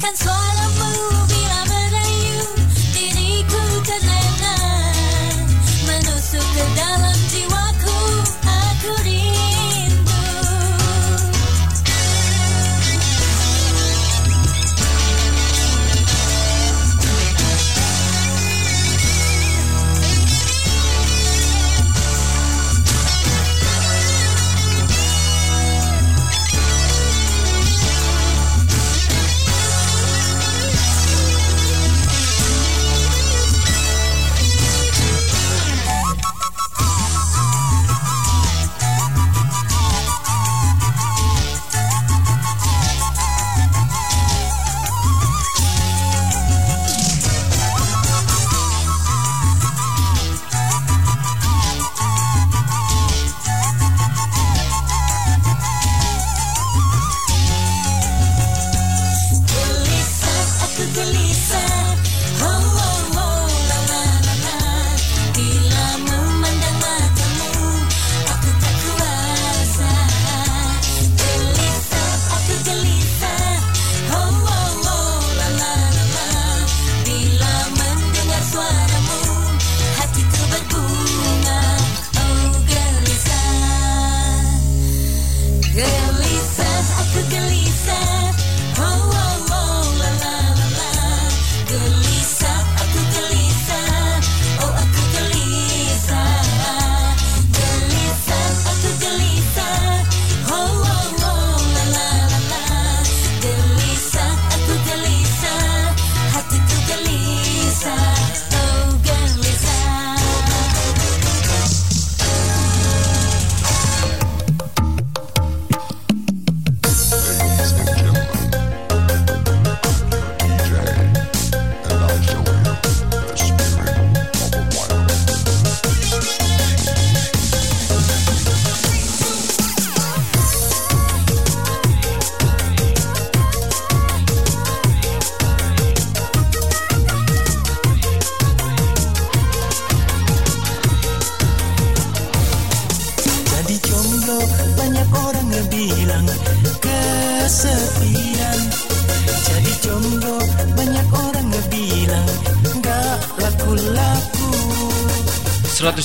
[0.00, 1.27] 看错了路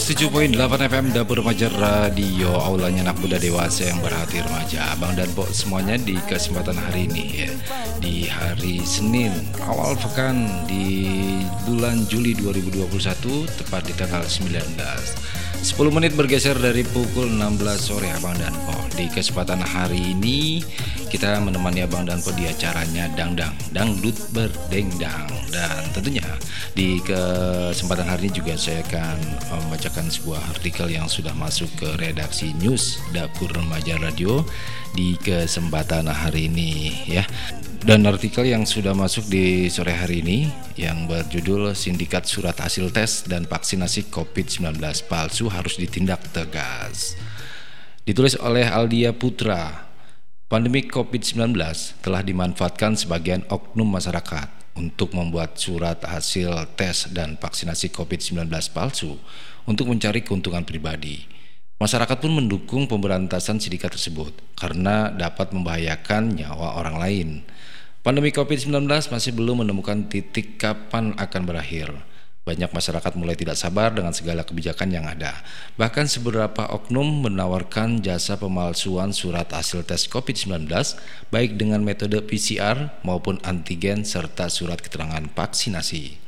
[0.03, 2.51] laku 107.8 FM Dapur Remaja Radio.
[2.59, 4.91] Aulanya anak muda dewasa yang berhati remaja.
[4.91, 7.49] Abang dan Pok semuanya di kesempatan hari ini ya.
[8.03, 9.31] Di hari Senin
[9.63, 17.39] awal pekan di bulan Juli 2021 Tepat di tanggal 19 10 menit bergeser dari pukul
[17.39, 20.59] 16 sore Abang dan Pok Di kesempatan hari ini
[21.07, 25.31] kita menemani Abang dan Po di acaranya Dangdang Dangdut Berdengdang.
[25.47, 26.27] Dan tentunya
[26.75, 29.15] di kesempatan hari ini juga saya akan
[29.63, 34.43] membacakan sebuah artikel yang sudah masuk ke redaksi news Dapur Remaja Radio
[34.93, 37.25] di kesempatan hari ini ya
[37.83, 40.47] dan artikel yang sudah masuk di sore hari ini
[40.79, 44.79] yang berjudul Sindikat Surat Hasil Tes dan Vaksinasi COVID-19
[45.11, 47.17] Palsu Harus Ditindak Tegas
[48.05, 49.91] ditulis oleh Aldia Putra
[50.53, 51.57] Pandemi COVID-19
[52.05, 59.17] telah dimanfaatkan sebagian oknum masyarakat untuk membuat surat hasil tes dan vaksinasi COVID-19 palsu
[59.65, 61.25] untuk mencari keuntungan pribadi.
[61.81, 67.29] Masyarakat pun mendukung pemberantasan sindikat tersebut karena dapat membahayakan nyawa orang lain.
[68.03, 71.93] Pandemi COVID-19 masih belum menemukan titik kapan akan berakhir.
[72.43, 75.39] Banyak masyarakat mulai tidak sabar dengan segala kebijakan yang ada.
[75.79, 80.67] Bahkan seberapa oknum menawarkan jasa pemalsuan surat hasil tes COVID-19
[81.31, 86.19] baik dengan metode PCR maupun antigen serta surat keterangan vaksinasi.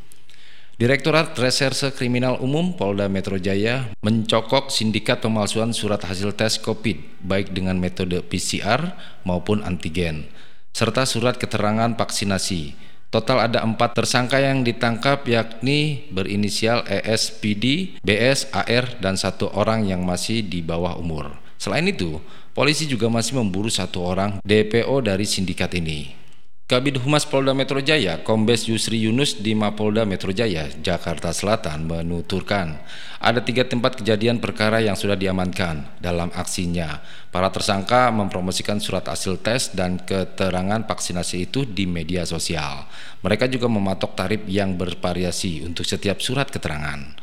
[0.75, 7.55] Direktorat Reserse Kriminal Umum Polda Metro Jaya mencokok sindikat pemalsuan surat hasil tes COVID baik
[7.55, 8.91] dengan metode PCR
[9.23, 10.27] maupun antigen
[10.75, 12.75] serta surat keterangan vaksinasi
[13.07, 20.03] Total ada empat tersangka yang ditangkap yakni berinisial ESPD, BS, AR, dan satu orang yang
[20.03, 21.31] masih di bawah umur.
[21.55, 22.19] Selain itu,
[22.51, 26.24] polisi juga masih memburu satu orang DPO dari sindikat ini.
[26.65, 32.81] Kabid Humas Polda Metro Jaya, Kombes Yusri Yunus di Mapolda Metro Jaya, Jakarta Selatan menuturkan
[33.21, 37.05] ada tiga tempat kejadian perkara yang sudah diamankan dalam aksinya.
[37.29, 42.89] Para tersangka mempromosikan surat hasil tes dan keterangan vaksinasi itu di media sosial.
[43.21, 47.13] Mereka juga mematok tarif yang bervariasi untuk setiap surat keterangan.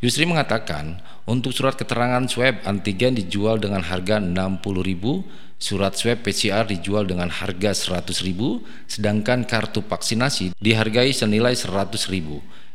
[0.00, 7.08] Yusri mengatakan, untuk surat keterangan swab antigen dijual dengan harga 60.000 Surat swab PCR dijual
[7.08, 8.36] dengan harga 100.000,
[8.84, 11.96] sedangkan kartu vaksinasi dihargai senilai 100.000.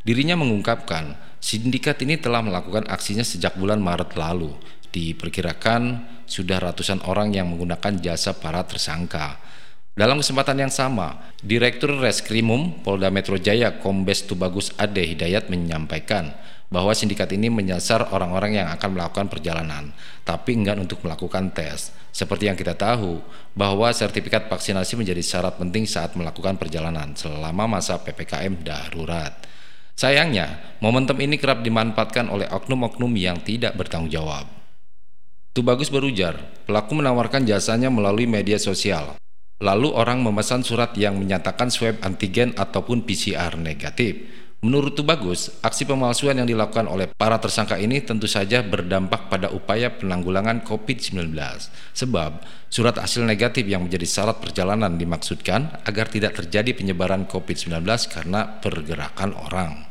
[0.02, 4.58] Dirinya mengungkapkan, sindikat ini telah melakukan aksinya sejak bulan Maret lalu.
[4.90, 9.38] Diperkirakan sudah ratusan orang yang menggunakan jasa para tersangka.
[9.94, 16.34] Dalam kesempatan yang sama, Direktur Reskrimum Polda Metro Jaya Kombes Tubagus Ade Hidayat menyampaikan
[16.72, 19.92] bahwa sindikat ini menyasar orang-orang yang akan melakukan perjalanan,
[20.24, 21.92] tapi enggan untuk melakukan tes.
[22.16, 23.20] Seperti yang kita tahu,
[23.52, 29.36] bahwa sertifikat vaksinasi menjadi syarat penting saat melakukan perjalanan selama masa PPKM darurat.
[30.00, 34.48] Sayangnya, momentum ini kerap dimanfaatkan oleh oknum-oknum yang tidak bertanggung jawab.
[35.52, 39.20] Tubagus berujar, pelaku menawarkan jasanya melalui media sosial.
[39.62, 44.41] Lalu orang memesan surat yang menyatakan swab antigen ataupun PCR negatif.
[44.62, 49.90] Menurut Tubagus, aksi pemalsuan yang dilakukan oleh para tersangka ini tentu saja berdampak pada upaya
[49.90, 51.34] penanggulangan COVID-19.
[51.98, 57.82] Sebab, surat hasil negatif yang menjadi syarat perjalanan dimaksudkan agar tidak terjadi penyebaran COVID-19
[58.14, 59.90] karena pergerakan orang.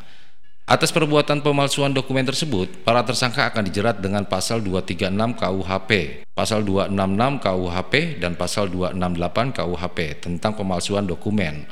[0.70, 5.90] Atas perbuatan pemalsuan dokumen tersebut, para tersangka akan dijerat dengan pasal 236 KUHP,
[6.30, 11.66] pasal 266 KUHP, dan pasal 268 KUHP tentang pemalsuan dokumen.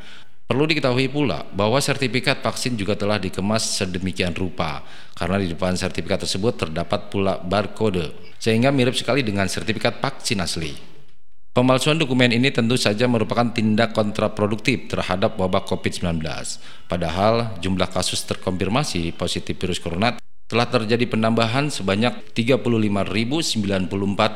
[0.48, 4.80] Perlu diketahui pula bahwa sertifikat vaksin juga telah dikemas sedemikian rupa
[5.12, 10.72] karena di depan sertifikat tersebut terdapat pula barcode sehingga mirip sekali dengan sertifikat vaksin asli.
[11.52, 16.24] Pemalsuan dokumen ini tentu saja merupakan tindak kontraproduktif terhadap wabah COVID-19.
[16.88, 20.16] Padahal jumlah kasus terkonfirmasi positif virus corona
[20.48, 23.84] telah terjadi penambahan sebanyak 35.094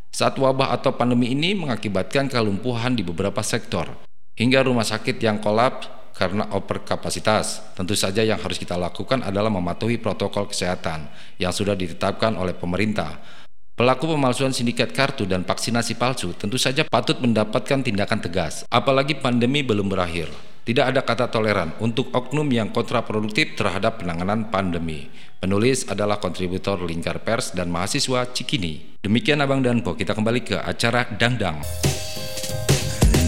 [0.09, 3.87] Saat wabah atau pandemi ini mengakibatkan kelumpuhan di beberapa sektor,
[4.35, 7.77] hingga rumah sakit yang kolaps karena overkapasitas.
[7.79, 11.07] Tentu saja yang harus kita lakukan adalah mematuhi protokol kesehatan
[11.39, 13.44] yang sudah ditetapkan oleh pemerintah
[13.75, 19.67] Pelaku pemalsuan sindikat kartu dan vaksinasi palsu tentu saja patut mendapatkan tindakan tegas, apalagi pandemi
[19.67, 20.31] belum berakhir.
[20.63, 25.11] Tidak ada kata toleran untuk oknum yang kontraproduktif terhadap penanganan pandemi.
[25.43, 28.95] Penulis adalah kontributor Lingkar Pers dan mahasiswa Cikini.
[29.03, 31.59] Demikian Abang dan Po, kita kembali ke acara Dangdang.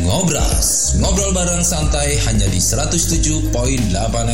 [0.06, 3.50] Ngobras, ngobrol bareng santai hanya di 107.8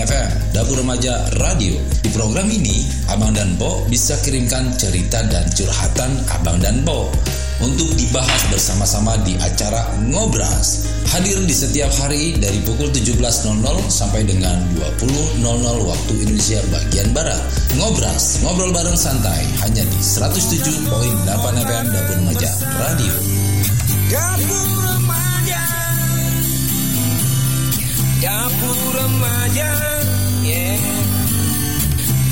[0.05, 1.81] FM Dapur Remaja Radio.
[2.05, 7.09] Di program ini, Abang dan Bo bisa kirimkan cerita dan curhatan Abang dan Bo
[7.65, 10.93] untuk dibahas bersama-sama di acara Ngobras.
[11.09, 13.57] Hadir di setiap hari dari pukul 17.00
[13.89, 15.41] sampai dengan 20.00
[15.89, 17.41] waktu Indonesia bagian Barat.
[17.81, 20.85] Ngobras, ngobrol bareng santai hanya di 107.8
[21.65, 23.15] FM Dapur Remaja Radio.
[24.13, 24.73] Dapur
[28.43, 29.71] Dapur remaja,
[30.43, 30.75] yeah.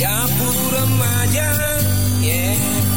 [0.03, 1.49] Dapur remaja,
[2.19, 2.90] yeah.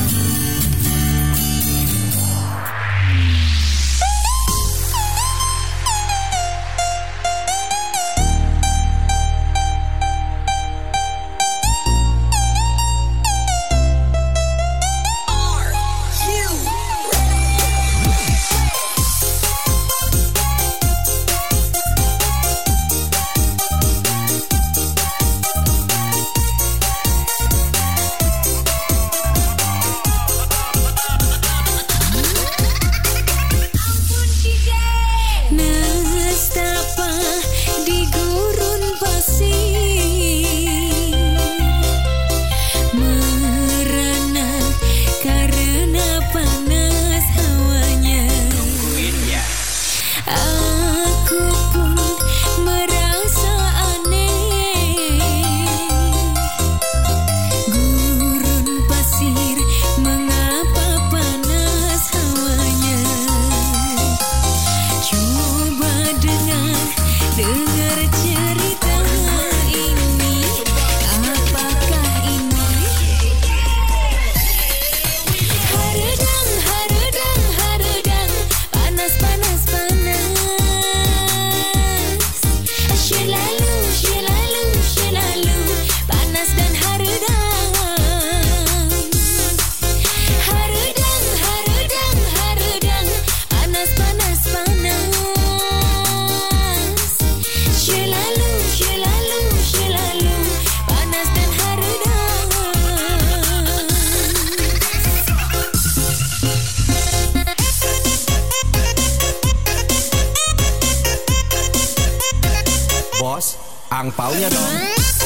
[113.94, 115.23] angpaunya dong.